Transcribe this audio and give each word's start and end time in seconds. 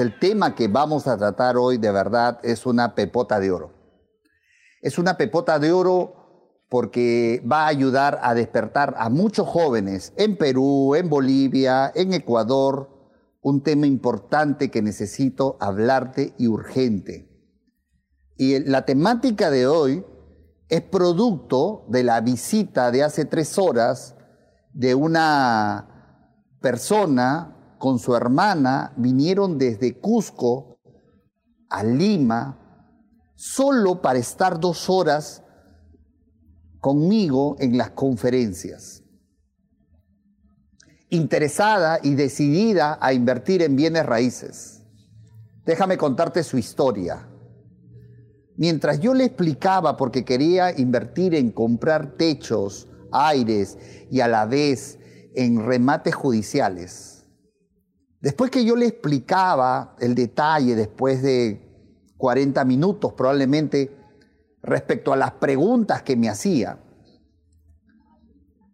el 0.00 0.18
tema 0.18 0.54
que 0.54 0.68
vamos 0.68 1.06
a 1.06 1.16
tratar 1.16 1.56
hoy 1.56 1.78
de 1.78 1.92
verdad 1.92 2.40
es 2.42 2.66
una 2.66 2.94
pepota 2.94 3.38
de 3.38 3.50
oro. 3.50 3.72
Es 4.82 4.98
una 4.98 5.16
pepota 5.16 5.58
de 5.58 5.72
oro 5.72 6.64
porque 6.68 7.42
va 7.50 7.64
a 7.64 7.68
ayudar 7.68 8.18
a 8.22 8.34
despertar 8.34 8.94
a 8.96 9.10
muchos 9.10 9.46
jóvenes 9.46 10.12
en 10.16 10.36
Perú, 10.36 10.94
en 10.94 11.08
Bolivia, 11.08 11.92
en 11.94 12.14
Ecuador, 12.14 12.88
un 13.42 13.62
tema 13.62 13.86
importante 13.86 14.70
que 14.70 14.82
necesito 14.82 15.56
hablarte 15.60 16.34
y 16.38 16.46
urgente. 16.46 17.28
Y 18.36 18.60
la 18.60 18.86
temática 18.86 19.50
de 19.50 19.66
hoy 19.66 20.04
es 20.68 20.82
producto 20.82 21.84
de 21.88 22.04
la 22.04 22.20
visita 22.20 22.90
de 22.90 23.02
hace 23.02 23.24
tres 23.24 23.58
horas 23.58 24.14
de 24.72 24.94
una 24.94 26.14
persona 26.60 27.56
con 27.80 27.98
su 27.98 28.14
hermana, 28.14 28.92
vinieron 28.98 29.56
desde 29.56 29.98
Cusco 29.98 30.78
a 31.70 31.82
Lima 31.82 32.58
solo 33.34 34.02
para 34.02 34.18
estar 34.18 34.60
dos 34.60 34.90
horas 34.90 35.42
conmigo 36.78 37.56
en 37.58 37.78
las 37.78 37.92
conferencias. 37.92 39.02
Interesada 41.08 42.00
y 42.02 42.16
decidida 42.16 42.98
a 43.00 43.14
invertir 43.14 43.62
en 43.62 43.76
bienes 43.76 44.04
raíces. 44.04 44.82
Déjame 45.64 45.96
contarte 45.96 46.44
su 46.44 46.58
historia. 46.58 47.30
Mientras 48.58 49.00
yo 49.00 49.14
le 49.14 49.24
explicaba 49.24 49.96
porque 49.96 50.26
quería 50.26 50.78
invertir 50.78 51.34
en 51.34 51.50
comprar 51.50 52.18
techos, 52.18 52.88
aires 53.10 53.78
y 54.10 54.20
a 54.20 54.28
la 54.28 54.44
vez 54.44 54.98
en 55.34 55.64
remates 55.64 56.14
judiciales, 56.14 57.19
después 58.20 58.50
que 58.50 58.64
yo 58.64 58.76
le 58.76 58.86
explicaba 58.86 59.96
el 60.00 60.14
detalle, 60.14 60.74
después 60.74 61.22
de 61.22 61.60
40 62.16 62.64
minutos 62.64 63.12
probablemente, 63.14 63.90
respecto 64.62 65.12
a 65.12 65.16
las 65.16 65.32
preguntas 65.32 66.02
que 66.02 66.16
me 66.16 66.28
hacía, 66.28 66.78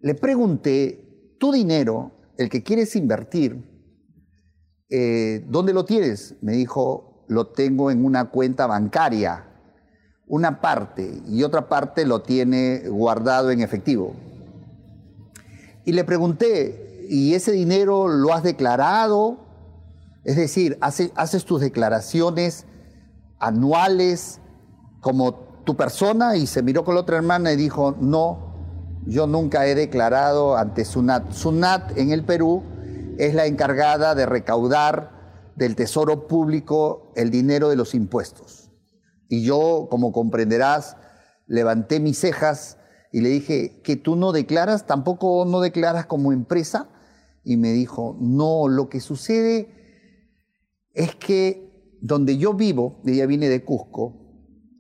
le 0.00 0.14
pregunté, 0.14 1.36
tu 1.38 1.52
dinero, 1.52 2.12
el 2.38 2.48
que 2.48 2.62
quieres 2.62 2.96
invertir, 2.96 3.64
eh, 4.88 5.44
¿dónde 5.48 5.72
lo 5.72 5.84
tienes? 5.84 6.36
Me 6.42 6.52
dijo, 6.52 7.24
lo 7.28 7.48
tengo 7.48 7.90
en 7.90 8.04
una 8.04 8.30
cuenta 8.30 8.66
bancaria 8.66 9.46
una 10.26 10.60
parte 10.60 11.22
y 11.28 11.42
otra 11.44 11.68
parte 11.68 12.04
lo 12.04 12.22
tiene 12.22 12.88
guardado 12.88 13.50
en 13.50 13.60
efectivo. 13.60 14.14
Y 15.84 15.92
le 15.92 16.04
pregunté, 16.04 16.85
¿y 17.08 17.34
ese 17.34 17.52
dinero 17.52 18.08
lo 18.08 18.32
has 18.32 18.42
declarado? 18.42 19.38
Es 20.24 20.36
decir, 20.36 20.78
¿haces 20.80 21.44
tus 21.44 21.60
declaraciones 21.60 22.66
anuales 23.38 24.40
como 25.00 25.34
tu 25.64 25.76
persona? 25.76 26.36
Y 26.36 26.46
se 26.46 26.62
miró 26.62 26.84
con 26.84 26.94
la 26.94 27.02
otra 27.02 27.16
hermana 27.16 27.52
y 27.52 27.56
dijo, 27.56 27.96
no, 28.00 28.54
yo 29.06 29.26
nunca 29.26 29.66
he 29.66 29.74
declarado 29.74 30.56
ante 30.56 30.84
SUNAT. 30.84 31.32
SUNAT 31.32 31.96
en 31.96 32.10
el 32.10 32.24
Perú 32.24 32.62
es 33.18 33.34
la 33.34 33.46
encargada 33.46 34.14
de 34.14 34.26
recaudar 34.26 35.52
del 35.54 35.76
Tesoro 35.76 36.26
Público 36.26 37.12
el 37.16 37.30
dinero 37.30 37.68
de 37.68 37.76
los 37.76 37.94
impuestos. 37.94 38.70
Y 39.28 39.44
yo, 39.44 39.88
como 39.90 40.12
comprenderás, 40.12 40.96
levanté 41.46 42.00
mis 42.00 42.18
cejas 42.18 42.78
y 43.12 43.20
le 43.20 43.28
dije, 43.28 43.80
¿que 43.82 43.96
tú 43.96 44.16
no 44.16 44.32
declaras? 44.32 44.86
¿Tampoco 44.86 45.44
no 45.46 45.60
declaras 45.60 46.06
como 46.06 46.32
empresa? 46.32 46.88
Y 47.48 47.56
me 47.56 47.72
dijo, 47.72 48.18
no, 48.20 48.66
lo 48.66 48.88
que 48.88 48.98
sucede 48.98 49.70
es 50.92 51.14
que 51.14 51.96
donde 52.00 52.38
yo 52.38 52.54
vivo, 52.54 53.00
ella 53.06 53.24
viene 53.26 53.48
de 53.48 53.64
Cusco, 53.64 54.26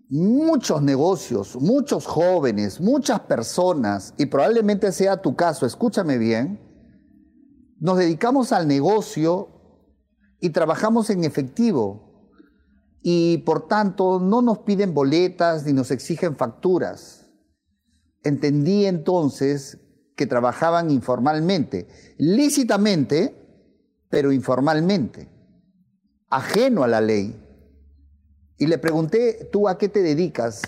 muchos 0.08 0.82
negocios, 0.82 1.56
muchos 1.60 2.06
jóvenes, 2.06 2.80
muchas 2.80 3.20
personas, 3.20 4.14
y 4.18 4.26
probablemente 4.26 4.90
sea 4.90 5.22
tu 5.22 5.36
caso, 5.36 5.64
escúchame 5.64 6.18
bien, 6.18 6.60
nos 7.78 7.98
dedicamos 7.98 8.50
al 8.50 8.66
negocio 8.66 9.48
y 10.40 10.50
trabajamos 10.50 11.08
en 11.10 11.22
efectivo 11.22 12.32
y 13.00 13.38
por 13.38 13.68
tanto 13.68 14.18
no 14.18 14.42
nos 14.42 14.58
piden 14.58 14.92
boletas 14.92 15.64
ni 15.64 15.72
nos 15.72 15.92
exigen 15.92 16.34
facturas. 16.34 17.30
Entendí 18.24 18.86
entonces 18.86 19.85
que 20.16 20.26
trabajaban 20.26 20.90
informalmente, 20.90 21.86
lícitamente, 22.16 23.34
pero 24.08 24.32
informalmente, 24.32 25.28
ajeno 26.30 26.82
a 26.82 26.88
la 26.88 27.00
ley. 27.00 27.40
Y 28.58 28.66
le 28.66 28.78
pregunté, 28.78 29.48
¿tú 29.52 29.68
a 29.68 29.76
qué 29.76 29.90
te 29.90 30.02
dedicas? 30.02 30.62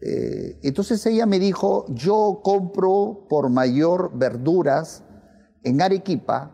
Eh, 0.00 0.58
entonces 0.62 1.04
ella 1.06 1.26
me 1.26 1.38
dijo, 1.38 1.84
yo 1.90 2.40
compro 2.42 3.26
por 3.28 3.50
mayor 3.50 4.12
verduras 4.14 5.04
en 5.62 5.82
Arequipa 5.82 6.52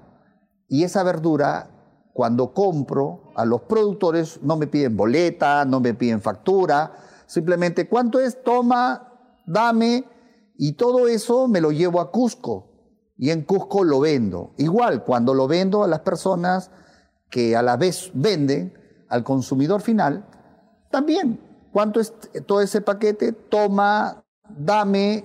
y 0.68 0.84
esa 0.84 1.02
verdura 1.04 1.70
cuando 2.12 2.52
compro 2.52 3.32
a 3.36 3.44
los 3.44 3.62
productores 3.62 4.40
no 4.42 4.56
me 4.56 4.66
piden 4.66 4.96
boleta, 4.96 5.64
no 5.64 5.80
me 5.80 5.94
piden 5.94 6.20
factura, 6.20 6.92
simplemente 7.26 7.88
cuánto 7.88 8.20
es, 8.20 8.42
toma, 8.42 9.38
dame, 9.46 10.04
y 10.64 10.74
todo 10.74 11.08
eso 11.08 11.48
me 11.48 11.60
lo 11.60 11.72
llevo 11.72 12.00
a 12.00 12.12
Cusco 12.12 12.68
y 13.18 13.30
en 13.30 13.42
Cusco 13.42 13.82
lo 13.82 13.98
vendo. 13.98 14.52
Igual, 14.58 15.02
cuando 15.02 15.34
lo 15.34 15.48
vendo 15.48 15.82
a 15.82 15.88
las 15.88 16.02
personas 16.02 16.70
que 17.30 17.56
a 17.56 17.62
la 17.62 17.76
vez 17.76 18.12
venden 18.14 18.72
al 19.08 19.24
consumidor 19.24 19.80
final, 19.80 20.24
también, 20.88 21.40
¿cuánto 21.72 21.98
es 21.98 22.14
todo 22.46 22.60
ese 22.60 22.80
paquete? 22.80 23.32
Toma, 23.32 24.22
dame, 24.56 25.24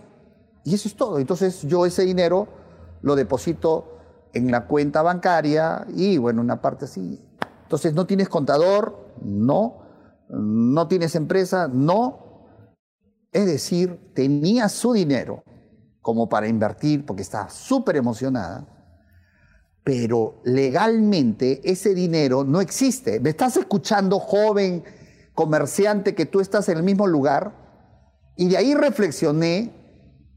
y 0.63 0.73
eso 0.73 0.87
es 0.87 0.95
todo. 0.95 1.19
Entonces 1.19 1.61
yo 1.67 1.85
ese 1.85 2.01
dinero 2.01 2.47
lo 3.03 3.15
deposito 3.15 3.99
en 4.33 4.49
la 4.49 4.65
cuenta 4.65 5.03
bancaria 5.03 5.85
y 5.95 6.17
bueno, 6.17 6.41
una 6.41 6.63
parte 6.63 6.85
así. 6.85 7.23
Entonces, 7.61 7.93
¿no 7.93 8.07
tienes 8.07 8.27
contador? 8.27 8.97
No. 9.21 9.83
¿No 10.29 10.87
tienes 10.87 11.13
empresa? 11.13 11.69
No. 11.71 12.26
Es 13.37 13.45
decir, 13.45 13.99
tenía 14.15 14.67
su 14.67 14.93
dinero 14.93 15.43
como 16.01 16.27
para 16.27 16.47
invertir 16.47 17.05
porque 17.05 17.21
estaba 17.21 17.51
súper 17.51 17.95
emocionada, 17.95 18.65
pero 19.83 20.41
legalmente 20.43 21.61
ese 21.63 21.93
dinero 21.93 22.43
no 22.43 22.61
existe. 22.61 23.19
¿Me 23.19 23.29
estás 23.29 23.55
escuchando, 23.55 24.17
joven 24.17 24.83
comerciante, 25.35 26.15
que 26.15 26.25
tú 26.25 26.39
estás 26.39 26.67
en 26.69 26.77
el 26.77 26.83
mismo 26.83 27.05
lugar? 27.05 27.53
Y 28.35 28.47
de 28.47 28.57
ahí 28.57 28.73
reflexioné 28.73 29.71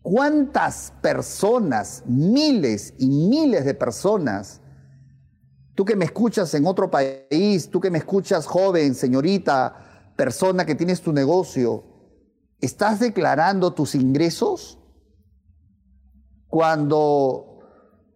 ¿Cuántas 0.03 0.93
personas, 1.01 2.03
miles 2.07 2.93
y 2.99 3.09
miles 3.09 3.65
de 3.65 3.75
personas, 3.75 4.61
tú 5.75 5.87
que 5.87 5.97
me 5.97 6.05
escuchas 6.05 6.53
en 6.55 6.67
otro 6.67 6.91
país, 6.91 7.71
tú 7.71 7.81
que 7.81 7.91
me 7.91 7.99
escuchas 7.99 8.47
joven, 8.47 8.95
señorita, 8.95 10.13
persona 10.17 10.67
que 10.67 10.75
tienes 10.75 11.03
tu 11.03 11.13
negocio, 11.13 11.90
¿estás 12.61 13.01
declarando 13.01 13.73
tus 13.73 13.95
ingresos? 13.95 14.79
Cuando 16.49 17.61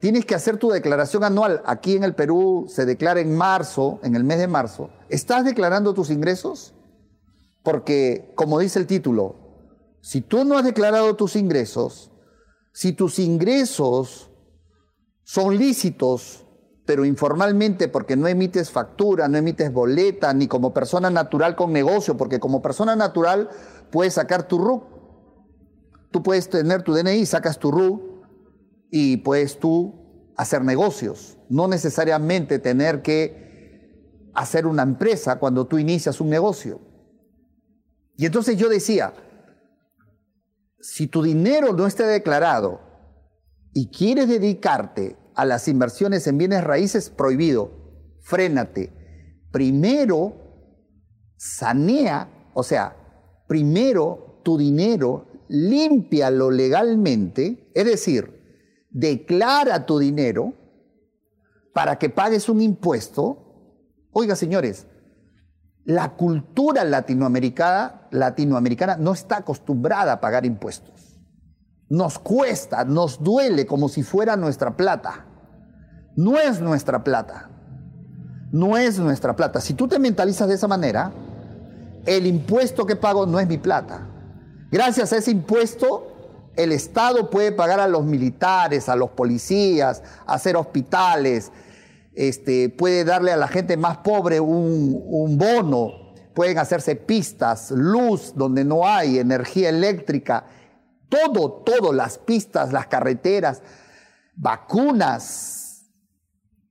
tienes 0.00 0.24
que 0.24 0.34
hacer 0.34 0.58
tu 0.58 0.70
declaración 0.70 1.24
anual, 1.24 1.62
aquí 1.66 1.96
en 1.96 2.04
el 2.04 2.14
Perú 2.14 2.66
se 2.68 2.84
declara 2.84 3.20
en 3.20 3.36
marzo, 3.36 4.00
en 4.02 4.16
el 4.16 4.24
mes 4.24 4.38
de 4.38 4.48
marzo, 4.48 4.90
¿estás 5.08 5.44
declarando 5.44 5.94
tus 5.94 6.10
ingresos? 6.10 6.74
Porque, 7.62 8.32
como 8.34 8.58
dice 8.58 8.78
el 8.78 8.86
título, 8.86 9.36
si 10.02 10.20
tú 10.20 10.44
no 10.44 10.58
has 10.58 10.64
declarado 10.64 11.16
tus 11.16 11.36
ingresos, 11.36 12.10
si 12.72 12.92
tus 12.92 13.18
ingresos 13.18 14.30
son 15.22 15.56
lícitos, 15.56 16.43
pero 16.86 17.04
informalmente 17.04 17.88
porque 17.88 18.16
no 18.16 18.28
emites 18.28 18.70
factura, 18.70 19.28
no 19.28 19.38
emites 19.38 19.72
boleta, 19.72 20.32
ni 20.34 20.48
como 20.48 20.74
persona 20.74 21.08
natural 21.10 21.56
con 21.56 21.72
negocio, 21.72 22.16
porque 22.16 22.40
como 22.40 22.60
persona 22.60 22.94
natural 22.94 23.48
puedes 23.90 24.14
sacar 24.14 24.46
tu 24.46 24.58
RUC. 24.58 24.84
Tú 26.10 26.22
puedes 26.22 26.48
tener 26.48 26.82
tu 26.82 26.94
DNI, 26.94 27.24
sacas 27.26 27.58
tu 27.58 27.70
RUC 27.70 28.02
y 28.90 29.16
puedes 29.18 29.58
tú 29.58 30.32
hacer 30.36 30.62
negocios. 30.62 31.38
No 31.48 31.68
necesariamente 31.68 32.58
tener 32.58 33.02
que 33.02 34.30
hacer 34.34 34.66
una 34.66 34.82
empresa 34.82 35.38
cuando 35.38 35.66
tú 35.66 35.78
inicias 35.78 36.20
un 36.20 36.28
negocio. 36.28 36.80
Y 38.16 38.26
entonces 38.26 38.56
yo 38.56 38.68
decía, 38.68 39.14
si 40.80 41.06
tu 41.06 41.22
dinero 41.22 41.72
no 41.72 41.86
está 41.86 42.06
declarado 42.06 42.80
y 43.72 43.88
quieres 43.88 44.28
dedicarte 44.28 45.16
a 45.34 45.44
las 45.44 45.68
inversiones 45.68 46.26
en 46.26 46.38
bienes 46.38 46.64
raíces, 46.64 47.10
prohibido. 47.10 47.70
Frénate. 48.22 48.92
Primero, 49.50 50.34
sanea, 51.36 52.50
o 52.54 52.62
sea, 52.62 52.96
primero 53.46 54.40
tu 54.44 54.58
dinero, 54.58 55.28
límpialo 55.48 56.50
legalmente, 56.50 57.70
es 57.74 57.84
decir, 57.84 58.86
declara 58.90 59.86
tu 59.86 59.98
dinero 59.98 60.54
para 61.72 61.98
que 61.98 62.10
pagues 62.10 62.48
un 62.48 62.60
impuesto 62.60 63.44
Oiga, 64.16 64.36
señores, 64.36 64.86
la 65.84 66.14
cultura 66.14 66.84
latinoamericana, 66.84 68.06
latinoamericana 68.12 68.96
no 68.96 69.12
está 69.12 69.38
acostumbrada 69.38 70.12
a 70.12 70.20
pagar 70.20 70.46
impuestos. 70.46 71.13
Nos 71.94 72.18
cuesta, 72.18 72.84
nos 72.84 73.22
duele 73.22 73.66
como 73.66 73.88
si 73.88 74.02
fuera 74.02 74.34
nuestra 74.34 74.76
plata. 74.76 75.26
No 76.16 76.40
es 76.40 76.60
nuestra 76.60 77.04
plata. 77.04 77.50
No 78.50 78.76
es 78.76 78.98
nuestra 78.98 79.36
plata. 79.36 79.60
Si 79.60 79.74
tú 79.74 79.86
te 79.86 80.00
mentalizas 80.00 80.48
de 80.48 80.54
esa 80.54 80.66
manera, 80.66 81.12
el 82.04 82.26
impuesto 82.26 82.84
que 82.84 82.96
pago 82.96 83.26
no 83.26 83.38
es 83.38 83.46
mi 83.46 83.58
plata. 83.58 84.08
Gracias 84.72 85.12
a 85.12 85.18
ese 85.18 85.30
impuesto, 85.30 86.50
el 86.56 86.72
Estado 86.72 87.30
puede 87.30 87.52
pagar 87.52 87.78
a 87.78 87.86
los 87.86 88.04
militares, 88.04 88.88
a 88.88 88.96
los 88.96 89.10
policías, 89.10 90.02
hacer 90.26 90.56
hospitales, 90.56 91.52
este, 92.16 92.70
puede 92.70 93.04
darle 93.04 93.30
a 93.30 93.36
la 93.36 93.46
gente 93.46 93.76
más 93.76 93.98
pobre 93.98 94.40
un, 94.40 95.00
un 95.06 95.38
bono, 95.38 95.92
pueden 96.34 96.58
hacerse 96.58 96.96
pistas, 96.96 97.70
luz 97.70 98.32
donde 98.34 98.64
no 98.64 98.84
hay, 98.84 99.20
energía 99.20 99.68
eléctrica, 99.68 100.46
todo, 101.08 101.52
todo, 101.64 101.92
las 101.92 102.18
pistas, 102.18 102.72
las 102.72 102.86
carreteras, 102.86 103.62
vacunas. 104.36 105.86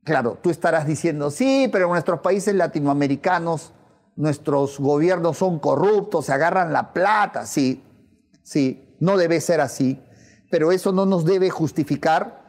Claro, 0.04 0.38
tú 0.42 0.50
estarás 0.50 0.86
diciendo, 0.86 1.32
sí, 1.32 1.70
pero 1.72 1.86
en 1.86 1.92
nuestros 1.92 2.20
países 2.20 2.54
latinoamericanos 2.56 3.74
nuestros 4.16 4.80
gobiernos 4.80 5.38
son 5.38 5.60
corruptos, 5.60 6.26
se 6.26 6.34
agarran 6.34 6.74
la 6.74 6.94
plata, 6.94 7.46
sí, 7.46 7.84
sí, 8.44 8.96
no 9.00 9.18
debe 9.18 9.42
ser 9.42 9.62
así, 9.62 10.00
pero 10.52 10.72
eso 10.72 10.92
no 10.92 11.06
nos 11.06 11.26
debe 11.26 11.50
justificar 11.50 12.44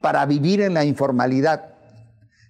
para 0.00 0.26
vivir 0.26 0.60
en 0.60 0.74
la 0.74 0.84
informalidad. 0.84 1.74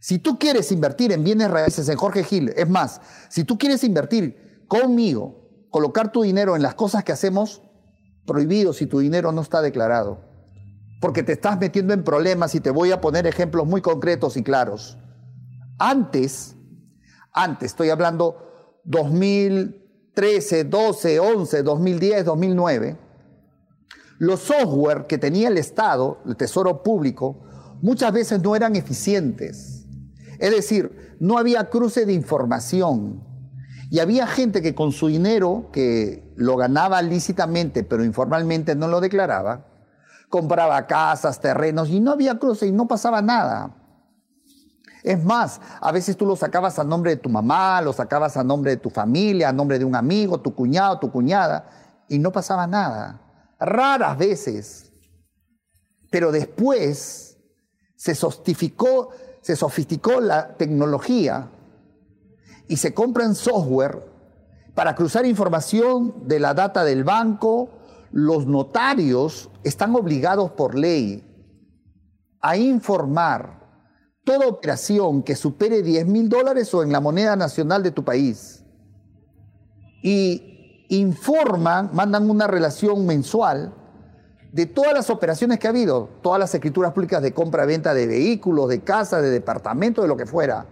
Si 0.01 0.19
tú 0.19 0.39
quieres 0.39 0.73
invertir 0.73 1.13
en 1.13 1.25
bienes 1.25 1.51
raíces 1.51 1.89
en 1.89 1.97
Jorge 1.97 2.25
Gil, 2.25 2.53
es 2.57 2.69
más, 2.69 3.01
si 3.29 3.45
tú 3.45 3.59
quieres 3.59 3.85
invertir 3.85 4.65
conmigo, 4.69 5.67
colocar 5.71 6.13
tu 6.13 6.23
dinero 6.23 6.57
en 6.57 6.63
las 6.63 6.75
cosas 6.75 7.05
que 7.05 7.13
hacemos, 7.13 7.63
prohibido 8.26 8.73
si 8.73 8.87
tu 8.87 8.99
dinero 8.99 9.32
no 9.32 9.43
está 9.43 9.62
declarado. 9.62 10.21
Porque 11.00 11.23
te 11.23 11.32
estás 11.32 11.59
metiendo 11.59 11.93
en 11.93 12.05
problemas 12.05 12.55
y 12.55 12.61
te 12.61 12.71
voy 12.71 12.93
a 12.93 13.00
poner 13.00 13.26
ejemplos 13.26 13.67
muy 13.67 13.81
concretos 13.81 14.37
y 14.37 14.43
claros. 14.43 14.97
Antes, 15.79 16.56
antes, 17.32 17.73
estoy 17.73 17.91
hablando 17.91 18.81
2013, 18.85 20.65
12, 20.65 21.21
11, 21.21 21.62
2010, 21.62 22.25
2009, 22.25 22.99
los 24.19 24.41
software 24.41 25.06
que 25.06 25.19
tenía 25.19 25.49
el 25.49 25.59
Estado, 25.59 26.19
el 26.27 26.37
Tesoro 26.37 26.82
Público, 26.82 27.41
muchas 27.82 28.12
veces 28.12 28.43
no 28.43 28.55
eran 28.55 28.77
eficientes. 28.77 29.87
Es 30.38 30.50
decir, 30.50 31.17
no 31.20 31.38
había 31.38 31.69
cruce 31.69 32.06
de 32.06 32.12
información. 32.12 33.34
Y 33.91 33.99
había 33.99 34.27
gente 34.27 34.63
que 34.63 34.75
con 34.75 34.93
su 34.93 35.09
dinero, 35.09 35.71
que 35.73 36.33
lo 36.37 36.57
ganaba 36.57 37.03
lícitamente, 37.03 37.85
pero 37.85 38.05
informalmente 38.05 38.75
no 38.75 38.89
lo 38.89 39.01
declaraba, 39.01 39.67
compraba 40.29 40.87
casas, 40.87 41.41
terrenos, 41.41 41.91
y 41.91 42.01
no 42.01 42.13
había 42.13 42.39
cruce 42.39 42.67
y 42.67 42.73
no 42.73 42.89
pasaba 42.89 43.23
nada. 43.23 43.75
Es 45.03 45.23
más, 45.23 45.61
a 45.81 45.93
veces 45.93 46.17
tú 46.17 46.25
lo 46.25 46.35
sacabas 46.35 46.79
a 46.79 46.85
nombre 46.85 47.11
de 47.11 47.17
tu 47.19 47.29
mamá, 47.29 47.83
lo 47.83 47.93
sacabas 47.93 48.39
a 48.39 48.43
nombre 48.43 48.71
de 48.71 48.77
tu 48.79 48.89
familia, 48.89 49.51
a 49.51 49.53
nombre 49.53 49.79
de 49.79 49.85
un 49.85 49.95
amigo, 49.95 50.41
tu 50.41 50.55
cuñado, 50.55 50.99
tu 50.99 51.13
cuñada, 51.13 51.69
y 52.09 52.19
no 52.19 52.33
pasaba 52.33 52.67
nada. 52.67 53.21
Raras 53.61 54.17
veces. 54.17 54.91
Pero 56.11 56.33
después 56.33 57.37
se 57.97 58.15
sofisticó, 58.15 59.11
se 59.43 59.57
sofisticó 59.57 60.21
la 60.21 60.57
tecnología 60.57 61.51
y 62.69 62.77
se 62.77 62.95
compran 62.95 63.35
software 63.35 64.07
para 64.75 64.95
cruzar 64.95 65.27
información 65.27 66.27
de 66.27 66.41
la 66.41 66.55
data 66.55 66.85
del 66.85 67.05
banco. 67.05 67.71
Los 68.11 68.47
notarios 68.47 69.51
están 69.63 69.95
obligados 69.95 70.51
por 70.53 70.75
ley 70.75 71.25
a 72.41 72.57
informar 72.57 73.65
toda 74.25 74.49
operación 74.49 75.23
que 75.23 75.37
supere 75.37 75.83
10 75.83 76.07
mil 76.07 76.29
dólares 76.29 76.73
o 76.75 76.83
en 76.83 76.93
la 76.93 77.01
moneda 77.01 77.37
nacional 77.37 77.83
de 77.83 77.91
tu 77.91 78.05
país. 78.05 78.65
Y 80.03 80.87
informan, 80.89 81.91
mandan 81.93 82.29
una 82.29 82.47
relación 82.47 83.07
mensual 83.07 83.75
de 84.53 84.67
todas 84.67 84.93
las 84.93 85.11
operaciones 85.11 85.59
que 85.59 85.67
ha 85.67 85.71
habido, 85.71 86.09
todas 86.23 86.39
las 86.39 86.55
escrituras 86.55 86.93
públicas 86.93 87.21
de 87.23 87.33
compra-venta 87.33 87.93
de 87.93 88.07
vehículos, 88.07 88.69
de 88.69 88.81
casas, 88.81 89.23
de 89.23 89.31
departamentos, 89.31 90.05
de 90.05 90.09
lo 90.09 90.17
que 90.17 90.27
fuera. 90.27 90.67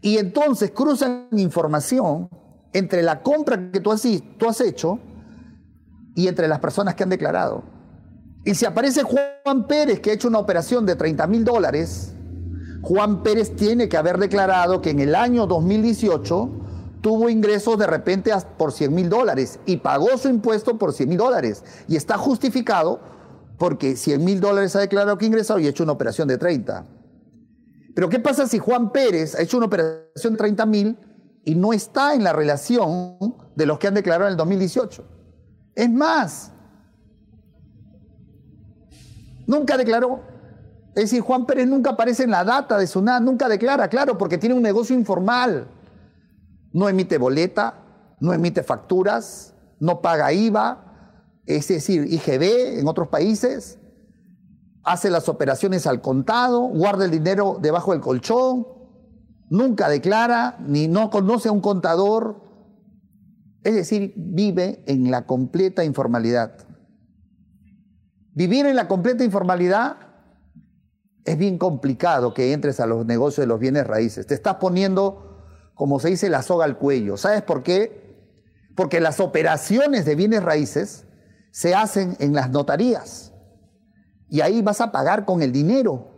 Y 0.00 0.18
entonces 0.18 0.70
cruzan 0.70 1.28
información 1.32 2.28
entre 2.72 3.02
la 3.02 3.22
compra 3.22 3.70
que 3.72 3.80
tú 3.80 3.90
has, 3.90 4.60
hecho 4.60 4.98
y 6.14 6.28
entre 6.28 6.48
las 6.48 6.60
personas 6.60 6.94
que 6.94 7.02
han 7.02 7.08
declarado. 7.08 7.64
Y 8.44 8.54
si 8.54 8.64
aparece 8.64 9.02
Juan 9.02 9.66
Pérez 9.66 10.00
que 10.00 10.10
ha 10.10 10.14
hecho 10.14 10.28
una 10.28 10.38
operación 10.38 10.86
de 10.86 10.94
30 10.94 11.26
mil 11.26 11.44
dólares, 11.44 12.12
Juan 12.82 13.22
Pérez 13.22 13.56
tiene 13.56 13.88
que 13.88 13.96
haber 13.96 14.18
declarado 14.18 14.80
que 14.80 14.90
en 14.90 15.00
el 15.00 15.14
año 15.14 15.46
2018 15.46 16.50
tuvo 17.00 17.28
ingresos 17.28 17.78
de 17.78 17.86
repente 17.86 18.32
por 18.56 18.72
100 18.72 18.94
mil 18.94 19.08
dólares 19.08 19.58
y 19.66 19.78
pagó 19.78 20.16
su 20.18 20.28
impuesto 20.28 20.78
por 20.78 20.92
100 20.92 21.08
mil 21.08 21.18
dólares. 21.18 21.64
Y 21.88 21.96
está 21.96 22.18
justificado 22.18 23.00
porque 23.58 23.96
100 23.96 24.24
mil 24.24 24.40
dólares 24.40 24.76
ha 24.76 24.80
declarado 24.80 25.16
que 25.18 25.26
ingresado 25.26 25.58
y 25.58 25.66
ha 25.66 25.70
hecho 25.70 25.82
una 25.82 25.92
operación 25.92 26.28
de 26.28 26.38
30. 26.38 26.84
Pero 27.96 28.08
¿qué 28.08 28.20
pasa 28.20 28.46
si 28.46 28.60
Juan 28.60 28.92
Pérez 28.92 29.34
ha 29.34 29.42
hecho 29.42 29.56
una 29.56 29.66
operación 29.66 30.34
de 30.34 30.38
30 30.38 30.66
mil 30.66 30.98
y 31.44 31.56
no 31.56 31.72
está 31.72 32.14
en 32.14 32.22
la 32.22 32.32
relación 32.32 33.16
de 33.56 33.66
los 33.66 33.80
que 33.80 33.88
han 33.88 33.94
declarado 33.94 34.26
en 34.26 34.32
el 34.32 34.36
2018? 34.36 35.04
Es 35.74 35.90
más, 35.90 36.52
Nunca 39.46 39.76
declaró. 39.76 40.20
Es 40.94 41.04
decir, 41.04 41.20
Juan 41.20 41.46
Pérez 41.46 41.68
nunca 41.68 41.90
aparece 41.90 42.24
en 42.24 42.30
la 42.30 42.44
data 42.44 42.78
de 42.78 42.86
su 42.86 43.02
nada, 43.02 43.20
nunca 43.20 43.48
declara, 43.48 43.88
claro, 43.88 44.18
porque 44.18 44.38
tiene 44.38 44.54
un 44.54 44.62
negocio 44.62 44.96
informal. 44.96 45.68
No 46.72 46.88
emite 46.88 47.18
boleta, 47.18 47.74
no 48.20 48.32
emite 48.32 48.62
facturas, 48.62 49.54
no 49.78 50.00
paga 50.00 50.32
IVA, 50.32 51.42
es 51.44 51.68
decir, 51.68 52.06
IGB 52.10 52.78
en 52.80 52.88
otros 52.88 53.08
países, 53.08 53.78
hace 54.86 55.10
las 55.10 55.28
operaciones 55.28 55.86
al 55.86 56.00
contado, 56.00 56.60
guarda 56.60 57.04
el 57.04 57.10
dinero 57.10 57.58
debajo 57.60 57.92
del 57.92 58.00
colchón, 58.00 58.66
nunca 59.50 59.88
declara, 59.88 60.56
ni 60.60 60.86
no 60.86 61.10
conoce 61.10 61.48
a 61.48 61.52
un 61.52 61.60
contador, 61.60 62.40
es 63.64 63.74
decir, 63.74 64.14
vive 64.16 64.84
en 64.86 65.10
la 65.10 65.26
completa 65.26 65.84
informalidad. 65.84 66.56
Vivir 68.32 68.66
en 68.66 68.76
la 68.76 68.86
completa 68.86 69.24
informalidad 69.24 69.96
es 71.24 71.36
bien 71.36 71.58
complicado 71.58 72.32
que 72.32 72.52
entres 72.52 72.78
a 72.78 72.86
los 72.86 73.04
negocios 73.04 73.42
de 73.42 73.48
los 73.48 73.58
bienes 73.58 73.86
raíces. 73.86 74.28
Te 74.28 74.34
estás 74.34 74.56
poniendo, 74.56 75.42
como 75.74 75.98
se 75.98 76.10
dice, 76.10 76.30
la 76.30 76.42
soga 76.42 76.64
al 76.64 76.78
cuello. 76.78 77.16
¿Sabes 77.16 77.42
por 77.42 77.64
qué? 77.64 78.14
Porque 78.76 79.00
las 79.00 79.18
operaciones 79.18 80.04
de 80.04 80.14
bienes 80.14 80.44
raíces 80.44 81.06
se 81.50 81.74
hacen 81.74 82.16
en 82.20 82.34
las 82.34 82.50
notarías. 82.50 83.32
Y 84.28 84.40
ahí 84.40 84.62
vas 84.62 84.80
a 84.80 84.92
pagar 84.92 85.24
con 85.24 85.42
el 85.42 85.52
dinero. 85.52 86.08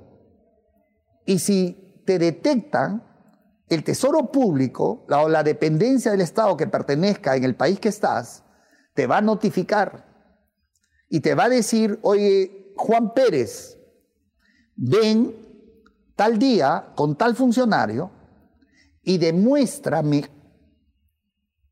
Y 1.27 1.39
si 1.39 2.03
te 2.07 2.19
detectan, 2.19 3.09
el 3.69 3.85
tesoro 3.85 4.33
público 4.33 5.05
o 5.11 5.29
la 5.29 5.43
dependencia 5.43 6.11
del 6.11 6.23
Estado 6.23 6.57
que 6.57 6.67
pertenezca 6.67 7.37
en 7.37 7.45
el 7.45 7.55
país 7.55 7.79
que 7.79 7.91
estás, 7.91 8.45
te 8.95 9.07
va 9.07 9.19
a 9.19 9.23
notificar 9.23 10.07
y 11.09 11.21
te 11.21 11.35
va 11.35 11.45
a 11.45 11.49
decir, 11.49 11.99
oye, 12.03 12.73
Juan 12.77 13.13
Pérez, 13.13 13.79
ven 14.75 15.35
tal 16.17 16.39
día 16.39 16.93
con 16.97 17.17
tal 17.17 17.37
funcionario 17.37 18.11
y 19.03 19.19
demuéstrame 19.19 20.25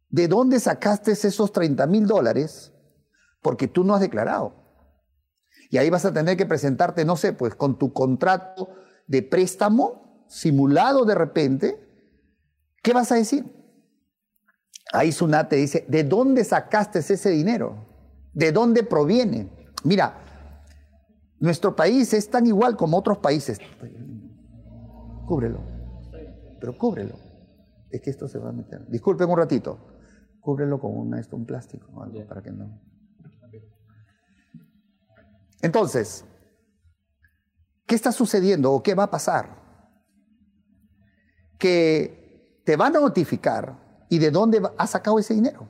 de 0.09 0.29
dónde 0.29 0.61
sacaste 0.61 1.13
esos 1.13 1.53
30 1.53 1.87
mil 1.87 2.07
dólares 2.07 2.73
porque 3.43 3.69
tú 3.69 3.85
no 3.85 3.95
has 3.95 4.01
declarado. 4.01 4.66
Y 5.71 5.79
ahí 5.79 5.91
vas 5.91 6.05
a 6.05 6.13
tener 6.13 6.37
que 6.37 6.47
presentarte, 6.47 7.05
no 7.05 7.17
sé, 7.17 7.33
pues 7.33 7.55
con 7.55 7.79
tu 7.79 7.93
contrato 7.93 8.69
de 9.07 9.23
préstamo 9.23 10.25
simulado 10.29 11.05
de 11.05 11.15
repente. 11.15 11.79
¿Qué 12.83 12.93
vas 12.93 13.11
a 13.13 13.17
decir? 13.17 13.45
Ahí 14.93 15.11
Sunat 15.13 15.49
te 15.49 15.57
dice, 15.57 15.85
¿de 15.89 16.05
dónde 16.05 16.45
sacaste 16.45 17.01
ese 17.01 17.31
dinero? 17.31 17.87
¿De 18.33 18.53
dónde 18.53 18.83
proviene? 18.83 19.51
Mira, 19.85 20.19
nuestro 21.39 21.75
país 21.75 22.13
es 22.15 22.31
tan 22.31 22.47
igual 22.47 22.77
como 22.77 22.97
otros 22.99 23.19
países. 23.19 23.59
Cúbrelo. 25.27 25.61
Pero 26.61 26.79
cúbrelo. 26.79 27.15
Es 27.91 28.01
que 28.01 28.11
esto 28.11 28.29
se 28.29 28.39
va 28.39 28.51
a 28.51 28.53
meter. 28.53 28.87
Disculpen 28.89 29.29
un 29.29 29.37
ratito. 29.37 29.79
Cúbrelo 30.41 30.79
con 30.79 30.97
una, 30.97 31.19
esto, 31.19 31.37
un 31.37 31.45
plástico 31.45 31.91
o 31.95 32.03
algo 32.03 32.25
para 32.27 32.43
que 32.43 32.53
no. 32.53 32.81
Entonces, 35.63 36.25
¿qué 37.87 37.95
está 37.95 38.13
sucediendo 38.13 38.73
o 38.73 38.83
qué 38.83 38.95
va 38.95 39.05
a 39.05 39.11
pasar? 39.11 39.67
que 41.59 42.61
te 42.65 42.77
van 42.77 42.97
a 42.97 43.01
notificar 43.01 44.05
y 44.09 44.19
de 44.19 44.31
dónde 44.31 44.63
has 44.77 44.91
sacado 44.91 45.19
ese 45.19 45.35
dinero. 45.35 45.69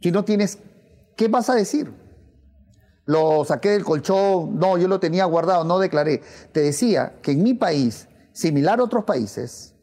Si 0.00 0.10
no 0.10 0.24
tienes, 0.24 0.58
¿qué 1.16 1.28
vas 1.28 1.50
a 1.50 1.54
decir? 1.54 1.92
Lo 3.04 3.44
saqué 3.44 3.70
del 3.70 3.84
colchón, 3.84 4.58
no, 4.58 4.78
yo 4.78 4.88
lo 4.88 5.00
tenía 5.00 5.24
guardado, 5.24 5.64
no 5.64 5.78
declaré. 5.78 6.22
Te 6.52 6.60
decía 6.60 7.18
que 7.22 7.32
en 7.32 7.42
mi 7.42 7.54
país, 7.54 8.08
similar 8.32 8.80
a 8.80 8.84
otros 8.84 9.04
países, 9.04 9.74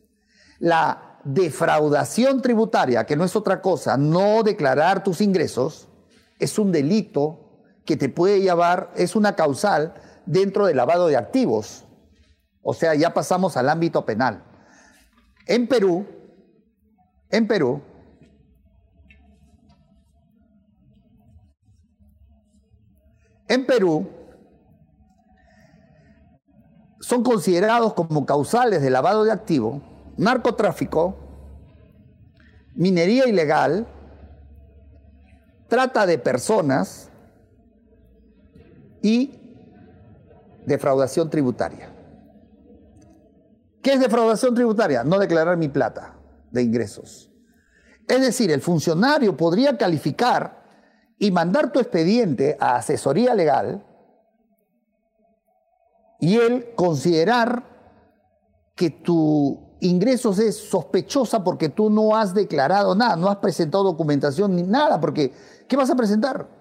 la 0.59 1.19
defraudación 1.23 2.41
tributaria, 2.41 3.05
que 3.05 3.15
no 3.15 3.25
es 3.25 3.35
otra 3.35 3.61
cosa, 3.61 3.97
no 3.97 4.43
declarar 4.43 5.03
tus 5.03 5.19
ingresos, 5.19 5.89
es 6.39 6.57
un 6.57 6.71
delito 6.71 7.46
que 7.87 7.97
te 7.97 8.09
puede 8.09 8.41
llevar, 8.41 8.91
es 8.95 9.15
una 9.15 9.35
causal 9.35 9.95
dentro 10.27 10.67
del 10.67 10.77
lavado 10.77 11.07
de 11.07 11.15
activos. 11.15 11.85
O 12.61 12.73
sea, 12.73 12.93
ya 12.93 13.13
pasamos 13.13 13.55
al 13.55 13.69
ámbito 13.69 14.05
penal. 14.05 14.43
En 15.47 15.67
Perú, 15.67 16.05
en 17.29 17.47
Perú, 17.47 17.81
en 23.47 23.65
Perú, 23.65 24.09
son 26.99 27.23
considerados 27.23 27.93
como 27.93 28.25
causales 28.25 28.81
de 28.81 28.89
lavado 28.89 29.23
de 29.23 29.31
activo, 29.31 29.81
narcotráfico, 30.17 31.15
minería 32.75 33.27
ilegal, 33.29 33.87
trata 35.69 36.05
de 36.05 36.17
personas 36.17 37.06
y 39.07 39.31
defraudación 40.65 41.29
tributaria. 41.29 41.89
¿Qué 43.81 43.93
es 43.93 44.01
defraudación 44.01 44.53
tributaria? 44.53 45.05
No 45.05 45.17
declarar 45.17 45.55
mi 45.55 45.69
plata 45.69 46.15
de 46.51 46.61
ingresos. 46.61 47.31
Es 48.05 48.19
decir, 48.19 48.51
el 48.51 48.59
funcionario 48.59 49.37
podría 49.37 49.77
calificar 49.77 50.61
y 51.17 51.31
mandar 51.31 51.71
tu 51.71 51.79
expediente 51.79 52.57
a 52.59 52.75
asesoría 52.75 53.33
legal 53.33 53.81
y 56.19 56.35
él 56.35 56.73
considerar 56.75 57.63
que 58.75 58.89
tu 58.89 59.77
ingresos 59.79 60.37
es 60.39 60.57
sospechosa 60.57 61.45
porque 61.45 61.69
tú 61.69 61.89
no 61.89 62.13
has 62.13 62.33
declarado 62.33 62.93
nada, 62.93 63.15
no 63.15 63.29
has 63.29 63.37
presentado 63.37 63.85
documentación 63.85 64.53
ni 64.53 64.63
nada, 64.63 64.99
porque 64.99 65.31
¿qué 65.65 65.77
vas 65.77 65.89
a 65.89 65.95
presentar? 65.95 66.56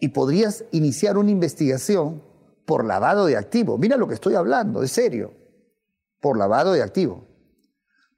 Y 0.00 0.08
podrías 0.08 0.64
iniciar 0.72 1.18
una 1.18 1.30
investigación 1.30 2.22
por 2.64 2.84
lavado 2.84 3.26
de 3.26 3.36
activo. 3.36 3.78
Mira 3.78 3.96
lo 3.96 4.08
que 4.08 4.14
estoy 4.14 4.34
hablando, 4.34 4.82
es 4.82 4.90
serio. 4.90 5.32
Por 6.20 6.38
lavado 6.38 6.72
de 6.72 6.82
activo. 6.82 7.26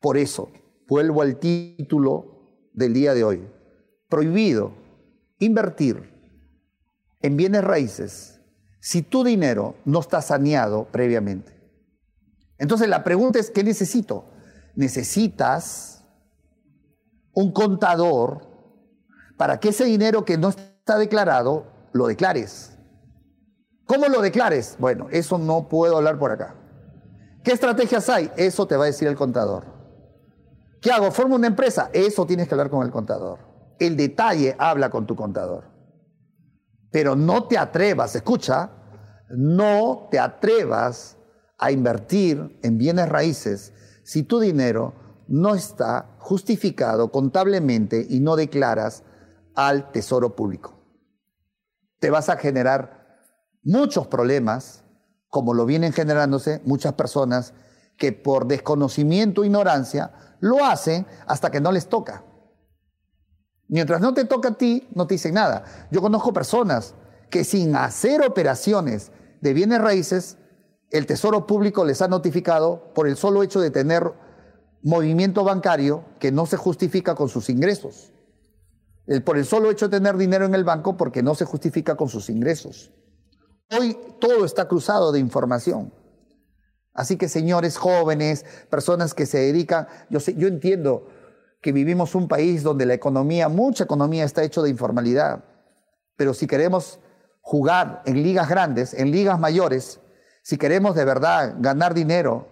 Por 0.00 0.16
eso, 0.16 0.50
vuelvo 0.88 1.22
al 1.22 1.38
título 1.38 2.68
del 2.72 2.94
día 2.94 3.14
de 3.14 3.24
hoy. 3.24 3.48
Prohibido 4.08 4.74
invertir 5.38 6.12
en 7.20 7.36
bienes 7.36 7.64
raíces 7.64 8.40
si 8.80 9.02
tu 9.02 9.24
dinero 9.24 9.76
no 9.84 10.00
está 10.00 10.20
saneado 10.22 10.86
previamente. 10.90 11.52
Entonces 12.58 12.88
la 12.88 13.04
pregunta 13.04 13.38
es, 13.38 13.50
¿qué 13.50 13.64
necesito? 13.64 14.26
Necesitas 14.74 16.04
un 17.32 17.52
contador 17.52 18.46
para 19.36 19.58
que 19.58 19.70
ese 19.70 19.84
dinero 19.84 20.24
que 20.24 20.36
no 20.36 20.50
está 20.50 20.71
declarado 20.86 21.66
lo 21.92 22.06
declares. 22.06 22.76
¿Cómo 23.86 24.06
lo 24.06 24.20
declares? 24.20 24.76
Bueno, 24.78 25.08
eso 25.10 25.38
no 25.38 25.68
puedo 25.68 25.96
hablar 25.96 26.18
por 26.18 26.32
acá. 26.32 26.54
¿Qué 27.44 27.52
estrategias 27.52 28.08
hay? 28.08 28.30
Eso 28.36 28.66
te 28.66 28.76
va 28.76 28.84
a 28.84 28.86
decir 28.86 29.08
el 29.08 29.16
contador. 29.16 29.64
¿Qué 30.80 30.90
hago? 30.90 31.10
¿Formo 31.10 31.36
una 31.36 31.46
empresa? 31.46 31.90
Eso 31.92 32.26
tienes 32.26 32.48
que 32.48 32.54
hablar 32.54 32.70
con 32.70 32.84
el 32.84 32.92
contador. 32.92 33.40
El 33.78 33.96
detalle 33.96 34.54
habla 34.58 34.90
con 34.90 35.06
tu 35.06 35.16
contador. 35.16 35.64
Pero 36.90 37.16
no 37.16 37.48
te 37.48 37.58
atrevas, 37.58 38.14
escucha, 38.14 38.70
no 39.30 40.08
te 40.10 40.18
atrevas 40.18 41.16
a 41.58 41.70
invertir 41.70 42.58
en 42.62 42.78
bienes 42.78 43.08
raíces 43.08 43.72
si 44.04 44.24
tu 44.24 44.40
dinero 44.40 44.94
no 45.28 45.54
está 45.54 46.16
justificado 46.18 47.10
contablemente 47.10 48.04
y 48.08 48.20
no 48.20 48.36
declaras 48.36 49.04
al 49.54 49.90
tesoro 49.92 50.34
público. 50.34 50.78
Te 51.98 52.10
vas 52.10 52.28
a 52.28 52.36
generar 52.36 53.20
muchos 53.62 54.06
problemas, 54.06 54.84
como 55.28 55.54
lo 55.54 55.66
vienen 55.66 55.92
generándose 55.92 56.60
muchas 56.64 56.94
personas 56.94 57.54
que 57.96 58.12
por 58.12 58.46
desconocimiento 58.46 59.42
o 59.42 59.44
ignorancia 59.44 60.12
lo 60.40 60.64
hacen 60.64 61.06
hasta 61.26 61.50
que 61.50 61.60
no 61.60 61.70
les 61.72 61.88
toca. 61.88 62.24
Mientras 63.68 64.00
no 64.00 64.12
te 64.12 64.24
toca 64.24 64.50
a 64.50 64.54
ti, 64.54 64.88
no 64.94 65.06
te 65.06 65.14
dicen 65.14 65.34
nada. 65.34 65.64
Yo 65.90 66.02
conozco 66.02 66.32
personas 66.32 66.94
que 67.30 67.44
sin 67.44 67.74
hacer 67.76 68.22
operaciones 68.22 69.12
de 69.40 69.54
bienes 69.54 69.80
raíces, 69.80 70.36
el 70.90 71.06
Tesoro 71.06 71.46
Público 71.46 71.84
les 71.84 72.02
ha 72.02 72.08
notificado 72.08 72.92
por 72.94 73.08
el 73.08 73.16
solo 73.16 73.42
hecho 73.42 73.60
de 73.60 73.70
tener 73.70 74.12
movimiento 74.82 75.42
bancario 75.44 76.04
que 76.18 76.32
no 76.32 76.44
se 76.44 76.56
justifica 76.56 77.14
con 77.14 77.28
sus 77.28 77.48
ingresos. 77.48 78.11
Por 79.24 79.36
el 79.36 79.44
solo 79.44 79.70
hecho 79.70 79.88
de 79.88 79.98
tener 79.98 80.16
dinero 80.16 80.44
en 80.44 80.54
el 80.54 80.64
banco 80.64 80.96
porque 80.96 81.22
no 81.22 81.34
se 81.34 81.44
justifica 81.44 81.96
con 81.96 82.08
sus 82.08 82.30
ingresos. 82.30 82.92
Hoy 83.76 83.96
todo 84.20 84.44
está 84.44 84.68
cruzado 84.68 85.12
de 85.12 85.18
información. 85.18 85.92
Así 86.94 87.16
que 87.16 87.28
señores 87.28 87.78
jóvenes, 87.78 88.44
personas 88.68 89.14
que 89.14 89.26
se 89.26 89.38
dedican, 89.38 89.88
yo, 90.10 90.20
sé, 90.20 90.34
yo 90.34 90.46
entiendo 90.46 91.08
que 91.62 91.72
vivimos 91.72 92.14
un 92.14 92.28
país 92.28 92.62
donde 92.62 92.86
la 92.86 92.94
economía, 92.94 93.48
mucha 93.48 93.84
economía 93.84 94.24
está 94.24 94.42
hecho 94.42 94.62
de 94.62 94.70
informalidad, 94.70 95.44
pero 96.16 96.34
si 96.34 96.46
queremos 96.46 97.00
jugar 97.40 98.02
en 98.04 98.22
ligas 98.22 98.48
grandes, 98.48 98.94
en 98.94 99.10
ligas 99.10 99.38
mayores, 99.40 100.00
si 100.42 100.58
queremos 100.58 100.94
de 100.94 101.04
verdad 101.04 101.54
ganar 101.58 101.94
dinero 101.94 102.48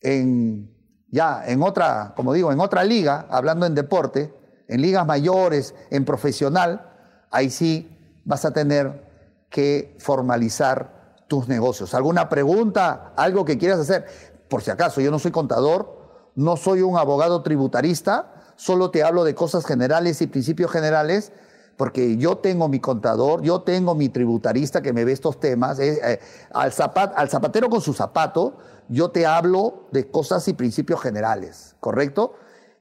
ya 0.00 1.44
en 1.46 1.62
otra, 1.62 2.14
como 2.16 2.32
digo, 2.32 2.52
en 2.52 2.60
otra 2.60 2.84
liga, 2.84 3.26
hablando 3.30 3.66
en 3.66 3.74
deporte, 3.74 4.32
en 4.68 4.82
ligas 4.82 5.06
mayores, 5.06 5.74
en 5.90 6.04
profesional, 6.04 6.90
ahí 7.30 7.50
sí 7.50 8.20
vas 8.24 8.44
a 8.44 8.52
tener 8.52 9.10
que 9.50 9.96
formalizar 9.98 11.24
tus 11.28 11.48
negocios. 11.48 11.94
¿Alguna 11.94 12.28
pregunta? 12.28 13.12
¿Algo 13.16 13.44
que 13.44 13.58
quieras 13.58 13.80
hacer? 13.80 14.06
Por 14.48 14.62
si 14.62 14.70
acaso, 14.70 15.00
yo 15.00 15.10
no 15.10 15.18
soy 15.18 15.30
contador, 15.30 16.30
no 16.34 16.56
soy 16.56 16.82
un 16.82 16.96
abogado 16.98 17.42
tributarista, 17.42 18.34
solo 18.56 18.90
te 18.90 19.02
hablo 19.02 19.24
de 19.24 19.34
cosas 19.34 19.64
generales 19.64 20.20
y 20.22 20.26
principios 20.26 20.70
generales, 20.70 21.32
porque 21.76 22.16
yo 22.16 22.38
tengo 22.38 22.68
mi 22.68 22.80
contador, 22.80 23.42
yo 23.42 23.62
tengo 23.62 23.94
mi 23.94 24.08
tributarista 24.08 24.82
que 24.82 24.92
me 24.92 25.04
ve 25.04 25.12
estos 25.12 25.40
temas, 25.40 25.78
eh, 25.78 26.00
eh, 26.04 26.20
al, 26.52 26.72
al 27.16 27.28
zapatero 27.30 27.70
con 27.70 27.80
su 27.80 27.94
zapato, 27.94 28.58
yo 28.88 29.10
te 29.10 29.26
hablo 29.26 29.88
de 29.90 30.10
cosas 30.10 30.46
y 30.48 30.52
principios 30.52 31.00
generales, 31.00 31.76
¿correcto? 31.80 32.34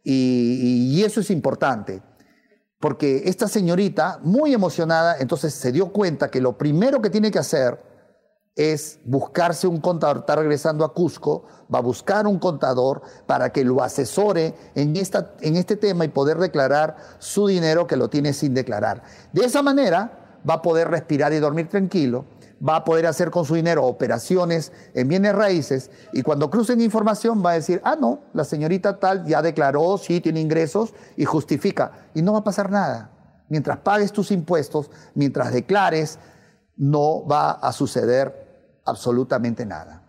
Y 0.04 1.04
eso 1.04 1.22
es 1.22 1.30
importante 1.30 2.02
porque 2.82 3.22
esta 3.26 3.48
señorita, 3.48 4.20
muy 4.24 4.56
emocionada, 4.56 5.18
entonces 5.20 5.54
se 5.54 5.72
dio 5.72 5.94
cuenta 5.94 6.32
que 6.32 6.42
lo 6.42 6.58
primero 6.58 7.00
que 7.00 7.12
tiene 7.12 7.30
que 7.30 7.38
hacer 7.38 7.80
es 8.56 9.00
buscarse 9.06 9.68
un 9.68 9.80
contador, 9.80 10.18
está 10.18 10.36
regresando 10.36 10.84
a 10.84 10.92
Cusco, 10.92 11.46
va 11.74 11.78
a 11.78 11.84
buscar 11.84 12.26
un 12.26 12.40
contador 12.40 13.04
para 13.28 13.52
que 13.52 13.64
lo 13.64 13.84
asesore 13.84 14.56
en, 14.74 14.98
esta, 14.98 15.36
en 15.42 15.56
este 15.58 15.78
tema 15.78 16.06
y 16.06 16.10
poder 16.10 16.38
declarar 16.40 16.98
su 17.20 17.48
dinero 17.48 17.86
que 17.86 17.96
lo 17.96 18.10
tiene 18.10 18.34
sin 18.34 18.56
declarar. 18.56 19.04
De 19.32 19.46
esa 19.46 19.62
manera 19.62 20.40
va 20.48 20.56
a 20.56 20.62
poder 20.64 20.90
respirar 20.90 21.32
y 21.34 21.40
dormir 21.40 21.70
tranquilo 21.70 22.26
va 22.68 22.78
a 22.78 22.84
poder 22.86 23.08
hacer 23.08 23.32
con 23.32 23.46
su 23.46 23.56
dinero 23.56 23.86
operaciones 23.86 24.72
en 24.94 25.08
bienes 25.08 25.34
raíces 25.34 25.90
y 26.14 26.22
cuando 26.22 26.50
crucen 26.50 26.82
información 26.82 27.44
va 27.44 27.52
a 27.52 27.56
decir, 27.56 27.82
ah, 27.84 27.98
no, 28.00 28.20
la 28.34 28.44
señorita 28.44 29.00
tal 29.00 29.26
ya 29.26 29.42
declaró, 29.42 29.98
sí, 29.98 30.22
tiene 30.22 30.40
ingresos 30.40 30.94
y 31.18 31.26
justifica. 31.26 32.10
Y 32.14 32.22
no 32.22 32.34
va 32.34 32.40
a 32.40 32.44
pasar 32.44 32.70
nada. 32.70 33.12
Mientras 33.50 33.80
pagues 33.80 34.12
tus 34.12 34.32
impuestos, 34.32 34.92
mientras 35.16 35.52
declares, 35.52 36.20
no 36.78 37.26
va 37.28 37.52
a 37.52 37.72
suceder 37.74 38.80
absolutamente 38.86 39.66
nada. 39.66 40.04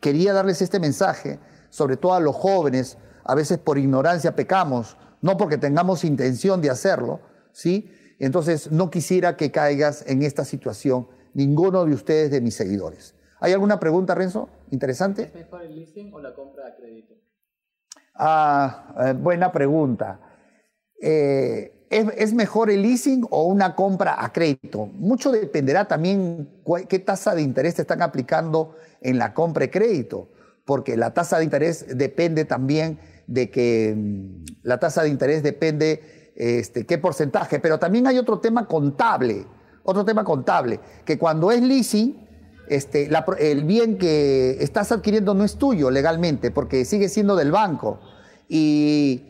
Quería 0.00 0.32
darles 0.32 0.60
este 0.62 0.80
mensaje, 0.80 1.38
sobre 1.70 1.96
todo 1.96 2.14
a 2.14 2.20
los 2.20 2.36
jóvenes, 2.36 2.98
a 3.24 3.34
veces 3.34 3.58
por 3.58 3.78
ignorancia 3.78 4.36
pecamos, 4.36 4.96
no 5.22 5.36
porque 5.36 5.56
tengamos 5.56 6.04
intención 6.04 6.60
de 6.60 6.70
hacerlo, 6.70 7.20
¿sí? 7.52 7.90
Entonces 8.18 8.70
no 8.70 8.90
quisiera 8.90 9.36
que 9.36 9.50
caigas 9.50 10.04
en 10.06 10.22
esta 10.22 10.44
situación 10.44 11.08
ninguno 11.34 11.84
de 11.84 11.94
ustedes 11.94 12.30
de 12.30 12.40
mis 12.40 12.54
seguidores. 12.54 13.14
¿Hay 13.40 13.52
alguna 13.52 13.78
pregunta, 13.78 14.14
Renzo? 14.14 14.48
¿Interesante? 14.70 15.24
¿Es 15.24 15.34
mejor 15.34 15.62
el 15.62 15.74
leasing 15.74 16.14
o 16.14 16.20
la 16.20 16.34
compra 16.34 16.68
a 16.68 16.74
crédito? 16.74 17.14
Ah, 18.14 18.94
eh, 19.04 19.12
buena 19.12 19.52
pregunta. 19.52 20.20
Eh, 21.00 21.86
¿es, 21.90 22.32
mejor 22.32 22.70
el 22.70 22.82
leasing 22.82 23.26
o 23.30 23.44
una 23.44 23.74
compra 23.74 24.24
a 24.24 24.32
crédito? 24.32 24.86
Mucho 24.86 25.30
dependerá 25.30 25.86
también 25.86 26.48
qué 26.88 26.98
tasa 27.00 27.34
de 27.34 27.42
interés 27.42 27.74
te 27.74 27.82
están 27.82 28.02
aplicando 28.02 28.76
en 29.00 29.18
la 29.18 29.34
compra 29.34 29.62
de 29.62 29.70
crédito. 29.70 30.30
porque 30.64 30.96
la 30.96 31.12
tasa 31.12 31.36
de 31.36 31.44
interés 31.44 31.98
depende 31.98 32.46
también 32.46 32.98
de 33.26 33.50
que 33.50 33.94
mm, 33.94 34.44
la 34.62 34.78
tasa 34.80 35.02
de 35.02 35.10
interés 35.10 35.42
depende 35.42 36.32
este, 36.36 36.86
qué 36.86 36.96
porcentaje, 36.96 37.60
pero 37.60 37.78
también 37.78 38.06
hay 38.06 38.16
otro 38.16 38.40
tema 38.40 38.66
contable, 38.66 39.46
otro 39.84 40.04
tema 40.04 40.24
contable, 40.24 40.80
que 41.04 41.18
cuando 41.18 41.52
es 41.52 41.62
leasing, 41.62 42.24
este, 42.68 43.10
el 43.38 43.64
bien 43.64 43.98
que 43.98 44.56
estás 44.60 44.90
adquiriendo 44.90 45.34
no 45.34 45.44
es 45.44 45.56
tuyo 45.56 45.90
legalmente, 45.90 46.50
porque 46.50 46.84
sigue 46.84 47.08
siendo 47.08 47.36
del 47.36 47.52
banco. 47.52 48.00
Y, 48.48 49.22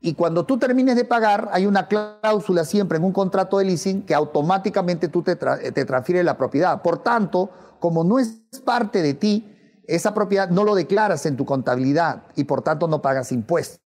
y 0.00 0.14
cuando 0.14 0.46
tú 0.46 0.58
termines 0.58 0.96
de 0.96 1.04
pagar, 1.04 1.48
hay 1.52 1.66
una 1.66 1.88
cláusula 1.88 2.64
siempre 2.64 2.98
en 2.98 3.04
un 3.04 3.12
contrato 3.12 3.58
de 3.58 3.64
leasing 3.64 4.02
que 4.02 4.14
automáticamente 4.14 5.08
tú 5.08 5.22
te, 5.22 5.36
te 5.36 5.84
transfieres 5.84 6.24
la 6.24 6.38
propiedad. 6.38 6.82
Por 6.82 7.02
tanto, 7.02 7.50
como 7.80 8.04
no 8.04 8.18
es 8.18 8.40
parte 8.64 9.02
de 9.02 9.14
ti, 9.14 9.52
esa 9.86 10.14
propiedad 10.14 10.48
no 10.48 10.64
lo 10.64 10.74
declaras 10.74 11.26
en 11.26 11.36
tu 11.36 11.44
contabilidad 11.44 12.24
y 12.34 12.44
por 12.44 12.62
tanto 12.62 12.88
no 12.88 13.02
pagas 13.02 13.32
impuestos. 13.32 13.85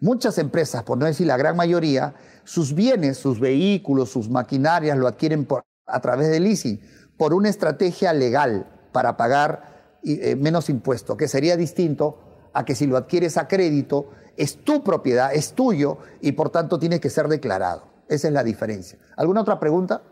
Muchas 0.00 0.38
empresas, 0.38 0.82
por 0.82 0.98
no 0.98 1.06
decir 1.06 1.26
la 1.26 1.36
gran 1.36 1.56
mayoría, 1.56 2.14
sus 2.44 2.74
bienes, 2.74 3.18
sus 3.18 3.40
vehículos, 3.40 4.10
sus 4.10 4.28
maquinarias 4.28 4.96
lo 4.96 5.06
adquieren 5.06 5.44
por, 5.44 5.64
a 5.86 6.00
través 6.00 6.28
de 6.28 6.40
leasing, 6.40 6.80
por 7.16 7.34
una 7.34 7.48
estrategia 7.48 8.12
legal 8.12 8.66
para 8.92 9.16
pagar 9.16 9.98
eh, 10.02 10.36
menos 10.36 10.70
impuestos, 10.70 11.16
que 11.16 11.28
sería 11.28 11.56
distinto 11.56 12.18
a 12.52 12.64
que 12.64 12.74
si 12.74 12.86
lo 12.86 12.96
adquieres 12.96 13.36
a 13.36 13.46
crédito, 13.46 14.10
es 14.36 14.64
tu 14.64 14.82
propiedad, 14.82 15.34
es 15.34 15.52
tuyo 15.52 15.98
y 16.20 16.32
por 16.32 16.50
tanto 16.50 16.78
tiene 16.78 17.00
que 17.00 17.10
ser 17.10 17.28
declarado. 17.28 17.88
Esa 18.08 18.28
es 18.28 18.34
la 18.34 18.42
diferencia. 18.42 18.98
¿Alguna 19.16 19.42
otra 19.42 19.60
pregunta? 19.60 20.02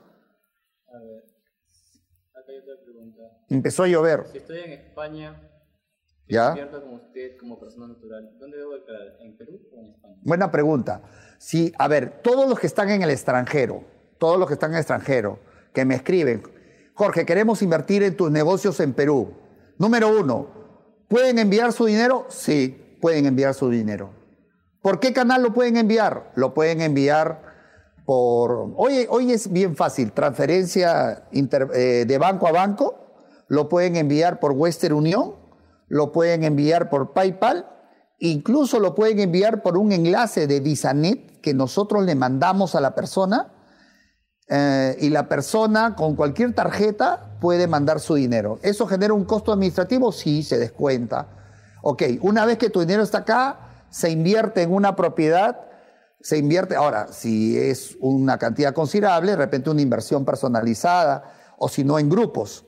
A 0.86 0.98
ver, 0.98 1.24
acá 2.34 2.52
hay 2.52 2.58
otra 2.58 2.84
pregunta. 2.84 3.22
Empezó 3.48 3.84
a 3.84 3.88
llover. 3.88 4.26
Si 4.30 4.38
estoy 4.38 4.60
en 4.60 4.72
España, 4.72 5.47
¿Ya? 6.28 6.54
como 6.70 6.96
usted, 6.96 7.36
como 7.38 7.58
persona 7.58 7.88
natural, 7.88 8.30
¿dónde 8.38 8.58
debo 8.58 8.74
declarar? 8.74 9.16
¿En 9.20 9.36
Perú 9.36 9.60
o 9.72 9.80
en 9.80 9.86
España? 9.86 10.16
Buena 10.22 10.50
pregunta. 10.50 11.02
Sí, 11.38 11.72
a 11.78 11.88
ver, 11.88 12.20
todos 12.22 12.48
los 12.48 12.58
que 12.58 12.66
están 12.66 12.90
en 12.90 13.02
el 13.02 13.10
extranjero, 13.10 13.84
todos 14.18 14.38
los 14.38 14.46
que 14.46 14.54
están 14.54 14.70
en 14.70 14.76
el 14.76 14.80
extranjero, 14.80 15.38
que 15.72 15.84
me 15.84 15.94
escriben, 15.94 16.42
Jorge, 16.94 17.24
queremos 17.24 17.62
invertir 17.62 18.02
en 18.02 18.16
tus 18.16 18.30
negocios 18.30 18.80
en 18.80 18.92
Perú. 18.92 19.32
Número 19.78 20.08
uno, 20.08 20.48
¿pueden 21.08 21.38
enviar 21.38 21.72
su 21.72 21.86
dinero? 21.86 22.26
Sí, 22.28 22.98
pueden 23.00 23.26
enviar 23.26 23.54
su 23.54 23.70
dinero. 23.70 24.10
¿Por 24.82 25.00
qué 25.00 25.12
canal 25.12 25.42
lo 25.42 25.54
pueden 25.54 25.76
enviar? 25.76 26.32
Lo 26.34 26.54
pueden 26.54 26.80
enviar 26.80 27.42
por... 28.04 28.72
Hoy, 28.76 29.06
hoy 29.08 29.32
es 29.32 29.52
bien 29.52 29.76
fácil, 29.76 30.12
transferencia 30.12 31.24
eh, 31.32 32.04
de 32.06 32.18
banco 32.18 32.48
a 32.48 32.52
banco, 32.52 32.96
lo 33.48 33.68
pueden 33.68 33.96
enviar 33.96 34.40
por 34.40 34.52
Western 34.52 34.94
Union, 34.94 35.34
lo 35.88 36.12
pueden 36.12 36.44
enviar 36.44 36.90
por 36.90 37.12
PayPal, 37.12 37.68
incluso 38.18 38.78
lo 38.80 38.94
pueden 38.94 39.20
enviar 39.20 39.62
por 39.62 39.76
un 39.76 39.92
enlace 39.92 40.46
de 40.46 40.60
VisaNet 40.60 41.40
que 41.40 41.54
nosotros 41.54 42.04
le 42.04 42.14
mandamos 42.14 42.74
a 42.74 42.80
la 42.80 42.94
persona 42.94 43.52
eh, 44.48 44.96
y 45.00 45.10
la 45.10 45.28
persona 45.28 45.94
con 45.94 46.16
cualquier 46.16 46.54
tarjeta 46.54 47.36
puede 47.40 47.66
mandar 47.66 48.00
su 48.00 48.14
dinero. 48.14 48.58
¿Eso 48.62 48.86
genera 48.86 49.14
un 49.14 49.24
costo 49.24 49.52
administrativo? 49.52 50.12
Sí, 50.12 50.42
se 50.42 50.58
descuenta. 50.58 51.28
Ok, 51.82 52.02
una 52.22 52.44
vez 52.44 52.58
que 52.58 52.70
tu 52.70 52.80
dinero 52.80 53.02
está 53.02 53.18
acá, 53.18 53.86
se 53.90 54.10
invierte 54.10 54.62
en 54.62 54.72
una 54.72 54.96
propiedad, 54.96 55.60
se 56.20 56.36
invierte, 56.36 56.74
ahora, 56.74 57.08
si 57.12 57.56
es 57.56 57.96
una 58.00 58.38
cantidad 58.38 58.74
considerable, 58.74 59.32
de 59.32 59.36
repente 59.36 59.70
una 59.70 59.82
inversión 59.82 60.24
personalizada, 60.24 61.54
o 61.56 61.68
si 61.68 61.84
no 61.84 61.98
en 61.98 62.08
grupos. 62.08 62.66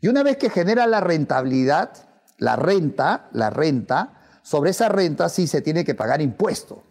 Y 0.00 0.08
una 0.08 0.22
vez 0.22 0.36
que 0.36 0.50
genera 0.50 0.86
la 0.86 1.00
rentabilidad, 1.00 1.90
la 2.38 2.56
renta, 2.56 3.28
la 3.32 3.50
renta, 3.50 4.20
sobre 4.42 4.70
esa 4.70 4.88
renta 4.88 5.28
sí 5.28 5.46
se 5.46 5.62
tiene 5.62 5.84
que 5.84 5.94
pagar 5.94 6.20
impuesto. 6.20 6.82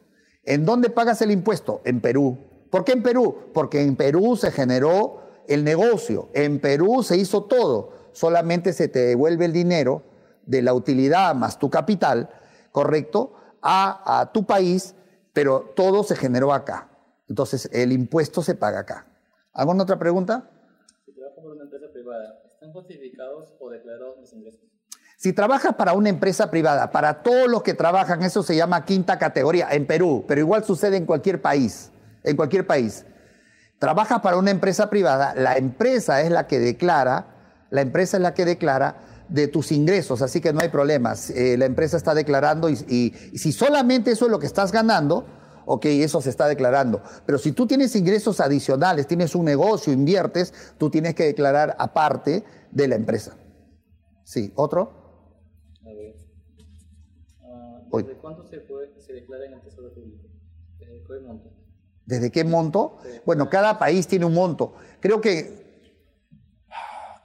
¿En 0.44 0.66
dónde 0.66 0.90
pagas 0.90 1.22
el 1.22 1.32
impuesto? 1.32 1.82
En 1.86 2.02
Perú. 2.02 2.38
¿Por 2.70 2.86
qué 2.86 2.94
en 2.94 3.04
Perú? 3.04 3.52
Porque 3.54 3.82
en 3.82 3.96
Perú 3.96 4.38
se 4.38 4.52
generó 4.52 5.22
el 5.48 5.64
negocio, 5.64 6.30
en 6.34 6.60
Perú 6.60 7.04
se 7.04 7.18
hizo 7.18 7.44
todo, 7.44 8.10
solamente 8.14 8.74
se 8.74 8.88
te 8.88 9.00
devuelve 9.00 9.46
el 9.46 9.54
dinero 9.54 10.04
de 10.46 10.62
la 10.62 10.74
utilidad 10.74 11.36
más 11.36 11.60
tu 11.60 11.70
capital, 11.70 12.30
¿correcto? 12.72 13.36
A, 13.62 14.32
tu 14.34 14.46
país, 14.46 14.96
pero 15.34 15.74
todo 15.76 16.04
se 16.04 16.16
generó 16.16 16.54
acá. 16.54 16.90
Entonces 17.28 17.70
el 17.74 17.92
impuesto 17.92 18.42
se 18.42 18.56
paga 18.56 18.80
acá. 18.80 19.08
¿Alguna 19.54 19.84
otra 19.84 20.00
pregunta? 20.00 20.50
Si 21.06 21.14
trabajo 21.14 21.42
por 21.42 21.52
una 21.52 21.64
empresa 21.64 21.92
privada, 21.92 22.42
¿están 22.46 22.72
justificados 22.72 23.54
o 23.60 23.70
declarados 23.70 24.18
mis 24.20 24.34
ingresos? 24.34 24.71
Si 25.22 25.34
trabajas 25.34 25.76
para 25.76 25.94
una 25.94 26.10
empresa 26.10 26.50
privada, 26.50 26.90
para 26.90 27.22
todos 27.22 27.48
los 27.48 27.62
que 27.62 27.76
trabajan, 27.76 28.24
eso 28.24 28.42
se 28.42 28.56
llama 28.56 28.86
quinta 28.86 29.20
categoría 29.20 29.68
en 29.70 29.86
Perú, 29.86 30.26
pero 30.28 30.42
igual 30.42 30.64
sucede 30.64 30.98
en 30.98 31.06
cualquier 31.06 31.44
país, 31.44 31.92
en 32.24 32.36
cualquier 32.36 32.66
país. 32.66 33.06
Trabajas 33.78 34.22
para 34.22 34.38
una 34.38 34.50
empresa 34.50 34.90
privada, 34.90 35.36
la 35.36 35.58
empresa 35.58 36.24
es 36.24 36.32
la 36.32 36.48
que 36.48 36.58
declara, 36.58 37.68
la 37.70 37.82
empresa 37.82 38.18
es 38.18 38.24
la 38.24 38.34
que 38.34 38.46
declara 38.46 38.96
de 39.30 39.48
tus 39.48 39.72
ingresos, 39.72 40.24
así 40.24 40.42
que 40.42 40.54
no 40.54 40.60
hay 40.60 40.70
problemas. 40.70 41.30
Eh, 41.30 41.56
la 41.56 41.66
empresa 41.66 41.98
está 41.98 42.16
declarando 42.16 42.68
y, 42.68 43.14
y 43.32 43.38
si 43.38 43.52
solamente 43.52 44.10
eso 44.10 44.26
es 44.26 44.32
lo 44.32 44.40
que 44.40 44.48
estás 44.48 44.72
ganando, 44.72 45.28
ok, 45.68 45.86
eso 45.86 46.20
se 46.20 46.32
está 46.32 46.48
declarando. 46.48 47.04
Pero 47.28 47.38
si 47.38 47.52
tú 47.52 47.68
tienes 47.68 47.96
ingresos 47.96 48.40
adicionales, 48.40 49.06
tienes 49.06 49.36
un 49.36 49.46
negocio, 49.46 49.94
inviertes, 49.94 50.52
tú 50.80 50.90
tienes 50.90 51.14
que 51.14 51.26
declarar 51.26 51.76
aparte 51.78 52.44
de 52.72 52.88
la 52.88 52.96
empresa. 52.96 53.36
Sí, 54.24 54.52
¿otro? 54.56 55.01
¿Desde 57.98 58.16
cuánto 58.16 58.44
se, 58.46 59.14
declara 59.14 59.46
en 59.46 59.54
el 59.54 59.62
Tesoro 59.62 59.94
Público? 59.94 60.28
¿Desde 60.80 61.04
qué 61.04 61.20
monto? 61.20 61.50
¿Desde 62.06 62.32
qué 62.32 62.44
monto? 62.44 62.98
Bueno, 63.26 63.50
cada 63.50 63.78
país 63.78 64.08
tiene 64.08 64.26
un 64.26 64.34
monto. 64.34 64.74
Creo 65.00 65.22
que 65.22 65.62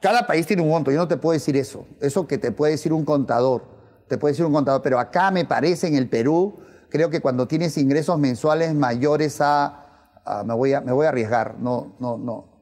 cada 0.01 0.27
país 0.27 0.47
tiene 0.47 0.63
un 0.63 0.69
monto. 0.69 0.91
Yo 0.91 0.99
no 0.99 1.09
te 1.09 1.17
puedo 1.17 1.33
decir 1.33 1.57
eso. 1.57 1.87
Eso 2.01 2.27
que 2.27 2.39
te 2.39 2.53
puede 2.53 2.73
decir 2.73 2.93
un 2.93 3.05
contador. 3.05 3.65
Te 4.09 4.19
puede 4.19 4.33
decir 4.33 4.45
un 4.45 4.53
contador. 4.53 4.83
Pero 4.83 4.99
acá 4.99 5.31
me 5.31 5.45
parece 5.45 5.89
en 5.89 5.97
el 5.97 6.09
Perú, 6.09 6.61
creo 6.91 7.11
que 7.11 7.21
cuando 7.21 7.49
tienes 7.49 7.77
ingresos 7.79 8.19
mensuales 8.19 8.75
mayores 8.75 9.41
a. 9.41 10.13
me, 10.45 10.55
voy 10.55 10.75
a 10.75 10.81
me 10.81 10.93
voy 10.93 11.07
a 11.07 11.09
arriesgar. 11.09 11.59
No, 11.59 11.97
no, 11.99 12.19
no. 12.19 12.57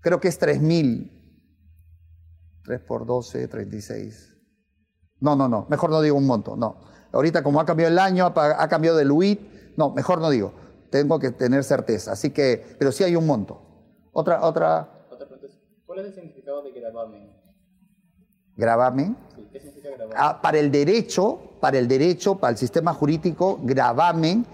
Creo 0.00 0.20
que 0.20 0.28
es 0.28 0.38
3 0.38 0.60
mil. 0.60 1.14
3 2.64 2.80
por 2.80 3.06
12, 3.06 3.48
36. 3.48 4.36
No, 5.20 5.36
no, 5.36 5.48
no. 5.48 5.66
Mejor 5.68 5.90
no 5.90 6.00
digo 6.00 6.16
un 6.16 6.26
monto. 6.26 6.56
No. 6.56 6.80
Ahorita 7.12 7.42
como 7.42 7.60
ha 7.60 7.66
cambiado 7.66 7.92
el 7.92 7.98
año, 7.98 8.26
ha, 8.26 8.68
cambiado 8.68 9.00
el 9.00 9.10
UIT, 9.10 9.76
no, 9.76 9.90
mejor 9.90 10.20
no 10.20 10.30
digo, 10.30 10.52
tengo 10.90 11.18
que 11.18 11.30
tener 11.30 11.64
certeza. 11.64 12.12
Así 12.12 12.30
que, 12.30 12.76
pero 12.78 12.92
sí 12.92 13.04
hay 13.04 13.16
un 13.16 13.26
monto. 13.26 13.62
Otra, 14.12 14.44
otra. 14.44 15.06
¿Cuál 15.86 16.00
es 16.00 16.06
el 16.06 16.14
significado 16.14 16.62
de 16.62 16.72
gravamen? 16.72 17.32
¿Gravamen? 18.56 19.16
Sí, 19.34 19.48
¿qué 19.52 19.60
significa 19.60 19.90
gravamen? 19.90 20.16
Ah, 20.18 20.40
para 20.42 20.58
el 20.58 20.70
derecho, 20.70 21.38
para 21.60 21.78
el 21.78 21.88
derecho, 21.88 22.36
para 22.36 22.50
el 22.50 22.58
sistema 22.58 22.92
jurídico, 22.92 23.58
gravamen 23.62 24.44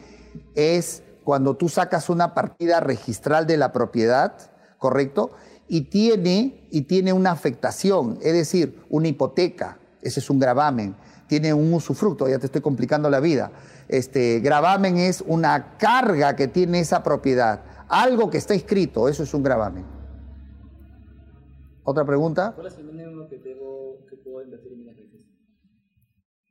es 0.55 1.03
cuando 1.25 1.57
tú 1.57 1.69
sacas 1.69 2.09
una 2.11 2.35
partida 2.35 2.81
registral 2.81 3.47
de 3.47 3.57
la 3.57 3.73
propiedad, 3.73 4.35
¿correcto? 4.79 5.31
Y 5.67 5.83
tiene, 5.83 6.69
y 6.71 6.83
tiene 6.83 7.13
una 7.13 7.31
afectación, 7.31 8.19
es 8.23 8.35
decir, 8.35 8.85
una 8.91 9.09
hipoteca. 9.09 9.79
Ese 10.05 10.21
es 10.21 10.31
un 10.31 10.39
gravamen 10.39 10.95
tiene 11.27 11.55
un 11.55 11.73
usufructo, 11.73 12.29
ya 12.29 12.39
te 12.39 12.47
estoy 12.47 12.61
complicando 12.61 13.09
la 13.11 13.21
vida. 13.21 13.53
Este, 13.89 14.41
gravamen 14.41 14.99
es 14.99 15.23
una 15.27 15.77
carga 15.79 16.37
que 16.37 16.49
tiene 16.49 16.81
esa 16.81 17.03
propiedad, 17.03 17.63
algo 17.89 18.31
que 18.31 18.39
está 18.39 18.55
escrito, 18.55 19.09
eso 19.09 19.23
es 19.23 19.35
un 19.35 19.43
gravamen. 19.43 19.85
¿Otra 21.83 22.05
pregunta? 22.05 22.53
¿Cuál 22.55 22.69
es 22.69 22.79
el 22.79 22.85
mínimo 22.85 23.29
que, 23.29 23.39
debo, 23.39 24.07
que 24.09 24.17
puedo 24.17 24.43
invertir 24.43 24.73
en 24.73 24.79
bienes 24.79 24.97
raíces? 24.97 25.21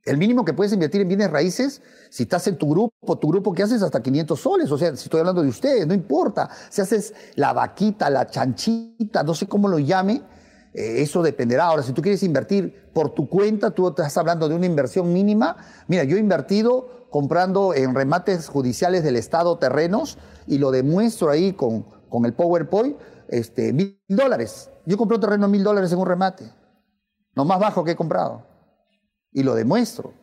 El 0.06 0.18
mínimo 0.18 0.46
que 0.46 0.54
puedes 0.54 0.74
invertir 0.74 1.02
en 1.02 1.08
bienes 1.08 1.32
raíces, 1.32 1.82
si 2.10 2.24
estás 2.24 2.46
en 2.48 2.58
tu 2.58 2.70
grupo, 2.70 3.18
tu 3.18 3.30
grupo 3.30 3.54
que 3.54 3.64
haces 3.64 3.82
hasta 3.82 4.04
500 4.04 4.40
soles, 4.40 4.72
o 4.72 4.78
sea, 4.78 4.96
si 4.96 5.06
estoy 5.06 5.22
hablando 5.22 5.42
de 5.42 5.50
ustedes, 5.50 5.88
no 5.88 5.94
importa, 5.94 6.50
si 6.70 6.82
haces 6.82 7.14
la 7.36 7.54
vaquita, 7.54 8.10
la 8.10 8.28
chanchita, 8.28 9.24
no 9.24 9.34
sé 9.34 9.48
cómo 9.48 9.68
lo 9.70 9.80
llame, 9.80 10.22
eh, 10.74 11.02
eso 11.02 11.22
dependerá. 11.22 11.66
Ahora, 11.66 11.84
si 11.84 11.94
tú 11.94 12.02
quieres 12.02 12.24
invertir 12.24 12.90
por 12.94 13.14
tu 13.14 13.30
cuenta, 13.30 13.72
tú 13.72 13.88
estás 13.88 14.18
hablando 14.18 14.50
de 14.50 14.56
una 14.56 14.66
inversión 14.66 15.14
mínima. 15.14 15.58
Mira, 15.88 16.04
yo 16.04 16.18
he 16.18 16.20
invertido 16.20 17.08
comprando 17.10 17.74
en 17.74 17.94
remates 17.94 18.48
judiciales 18.48 19.04
del 19.04 19.16
Estado 19.16 19.58
terrenos 19.60 20.18
y 20.48 20.58
lo 20.58 20.72
demuestro 20.72 21.30
ahí 21.30 21.54
con, 21.54 21.84
con 22.10 22.26
el 22.26 22.34
PowerPoint, 22.34 22.98
este, 23.28 23.72
mil 23.72 24.02
dólares. 24.08 24.70
Yo 24.86 24.98
compré 24.98 25.16
un 25.16 25.22
terreno 25.22 25.48
mil 25.48 25.64
dólares 25.64 25.92
en 25.92 26.00
un 26.00 26.08
remate, 26.08 26.52
lo 27.36 27.46
más 27.46 27.60
bajo 27.60 27.84
que 27.84 27.92
he 27.92 27.96
comprado. 27.96 28.48
Y 29.32 29.44
lo 29.44 29.56
demuestro. 29.56 30.14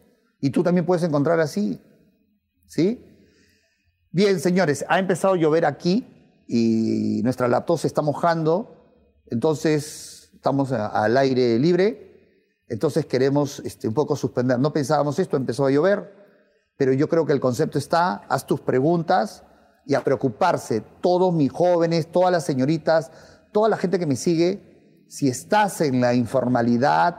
Y 0.41 0.51
tú 0.51 0.63
también 0.63 0.87
puedes 0.87 1.03
encontrar 1.03 1.41
así. 1.41 1.81
¿Sí? 2.67 3.05
Bien, 4.13 4.41
señores, 4.41 4.85
ha 4.89 4.99
empezado 4.99 5.35
a 5.35 5.37
llover 5.37 5.65
aquí 5.65 6.07
y 6.47 7.21
nuestra 7.23 7.49
laptop 7.49 7.79
se 7.79 7.87
está 7.87 8.03
mojando. 8.03 8.97
Entonces, 9.27 10.20
estamos 10.41 10.73
al 10.73 11.19
aire 11.19 11.59
libre. 11.59 12.65
Entonces 12.67 13.05
queremos 13.05 13.61
este, 13.61 13.87
un 13.87 13.93
poco 13.93 14.17
suspender. 14.17 14.59
No 14.59 14.73
pensábamos 14.73 15.19
esto, 15.19 15.37
empezó 15.37 15.67
a 15.67 15.71
llover, 15.71 16.15
pero 16.79 16.95
yo 16.95 17.11
creo 17.11 17.27
que 17.27 17.35
el 17.35 17.41
concepto 17.41 17.77
está, 17.77 18.23
haz 18.27 18.47
tus 18.47 18.59
preguntas 18.59 19.43
y 19.85 19.95
a 19.95 20.03
preocuparse, 20.03 20.83
todos 21.03 21.35
mis 21.35 21.53
jóvenes, 21.53 22.11
todas 22.11 22.33
las 22.33 22.45
señoritas, 22.45 23.11
toda 23.53 23.69
la 23.69 23.77
gente 23.77 23.99
que 23.99 24.07
me 24.07 24.17
sigue, 24.17 25.05
si 25.11 25.29
estás 25.29 25.83
en 25.83 26.01
la 26.01 26.15
informalidad, 26.15 27.19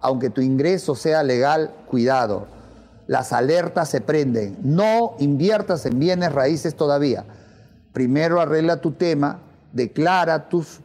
aunque 0.00 0.30
tu 0.30 0.40
ingreso 0.40 0.96
sea 0.96 1.22
legal, 1.22 1.72
cuidado. 1.88 2.48
Las 3.06 3.32
alertas 3.32 3.90
se 3.90 4.00
prenden. 4.00 4.58
No 4.60 5.14
inviertas 5.20 5.86
en 5.86 6.00
bienes 6.00 6.32
raíces 6.32 6.74
todavía. 6.74 7.26
Primero 7.92 8.40
arregla 8.40 8.80
tu 8.80 8.90
tema, 8.90 9.38
declara 9.72 10.48
tus, 10.48 10.80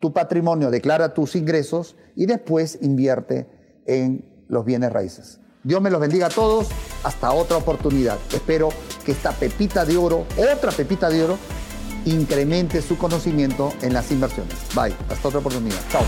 tu 0.00 0.12
patrimonio, 0.12 0.70
declara 0.70 1.14
tus 1.14 1.36
ingresos 1.36 1.96
y 2.14 2.26
después 2.26 2.78
invierte 2.82 3.46
en 3.86 4.24
los 4.48 4.64
bienes 4.64 4.92
raíces. 4.92 5.40
Dios 5.62 5.82
me 5.82 5.90
los 5.90 6.00
bendiga 6.00 6.26
a 6.26 6.30
todos. 6.30 6.68
Hasta 7.04 7.32
otra 7.32 7.56
oportunidad. 7.56 8.16
Espero 8.32 8.70
que 9.04 9.12
esta 9.12 9.32
pepita 9.32 9.84
de 9.84 9.96
oro, 9.96 10.24
otra 10.36 10.70
pepita 10.72 11.10
de 11.10 11.24
oro, 11.24 11.38
incremente 12.04 12.80
su 12.80 12.96
conocimiento 12.96 13.72
en 13.82 13.92
las 13.92 14.10
inversiones. 14.10 14.54
Bye. 14.74 14.94
Hasta 15.10 15.28
otra 15.28 15.40
oportunidad. 15.40 15.78
Chao. 15.90 16.02